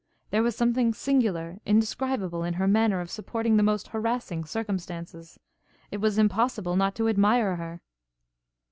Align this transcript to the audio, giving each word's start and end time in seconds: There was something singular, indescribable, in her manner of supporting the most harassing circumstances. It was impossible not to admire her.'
There 0.31 0.41
was 0.41 0.55
something 0.55 0.95
singular, 0.95 1.59
indescribable, 1.63 2.43
in 2.43 2.55
her 2.55 2.67
manner 2.67 3.01
of 3.01 3.11
supporting 3.11 3.55
the 3.57 3.61
most 3.61 3.89
harassing 3.89 4.45
circumstances. 4.45 5.39
It 5.91 5.97
was 5.97 6.17
impossible 6.17 6.75
not 6.75 6.95
to 6.95 7.07
admire 7.07 7.57
her.' 7.57 7.81